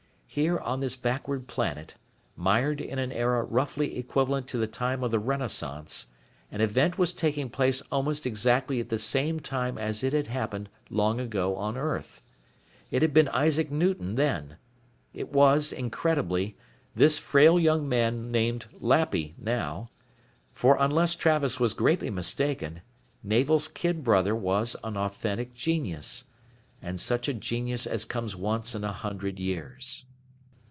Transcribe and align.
Here 0.33 0.59
on 0.59 0.79
this 0.79 0.95
backward 0.95 1.49
planet, 1.49 1.95
mired 2.37 2.79
in 2.79 2.99
an 2.99 3.11
era 3.11 3.43
roughly 3.43 3.97
equivalent 3.97 4.47
to 4.47 4.57
the 4.57 4.65
time 4.65 5.03
of 5.03 5.11
the 5.11 5.19
Renaissance, 5.19 6.07
an 6.53 6.61
event 6.61 6.97
was 6.97 7.11
taking 7.11 7.49
place 7.49 7.81
almost 7.91 8.25
exactly 8.25 8.79
at 8.79 8.87
the 8.87 8.97
same 8.97 9.41
time 9.41 9.77
as 9.77 10.05
it 10.05 10.13
had 10.13 10.27
happened, 10.27 10.69
long 10.89 11.19
ago, 11.19 11.57
on 11.57 11.75
Earth. 11.75 12.21
It 12.91 13.01
had 13.01 13.13
been 13.13 13.27
Isaac 13.27 13.73
Newton, 13.73 14.15
then. 14.15 14.55
It 15.13 15.33
was, 15.33 15.73
incredibly, 15.73 16.55
this 16.95 17.19
frail 17.19 17.59
young 17.59 17.89
man 17.89 18.31
named 18.31 18.67
Lappy 18.79 19.35
now. 19.37 19.89
For 20.53 20.77
unless 20.79 21.13
Travis 21.13 21.59
was 21.59 21.73
greatly 21.73 22.09
mistaken, 22.09 22.79
Navel's 23.21 23.67
kid 23.67 24.01
brother 24.01 24.33
was 24.33 24.77
an 24.81 24.95
authentic 24.95 25.53
genius. 25.53 26.23
And 26.81 27.01
such 27.01 27.27
a 27.27 27.33
genius 27.33 27.85
as 27.85 28.05
comes 28.05 28.33
once 28.33 28.73
in 28.73 28.85
a 28.85 28.93
hundred 28.93 29.37
years. 29.37 30.05